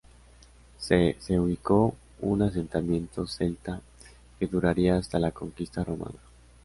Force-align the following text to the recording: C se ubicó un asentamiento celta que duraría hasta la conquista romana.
C 0.79 1.15
se 1.19 1.39
ubicó 1.39 1.95
un 2.21 2.41
asentamiento 2.41 3.27
celta 3.27 3.81
que 4.39 4.47
duraría 4.47 4.97
hasta 4.97 5.19
la 5.19 5.29
conquista 5.29 5.83
romana. 5.83 6.17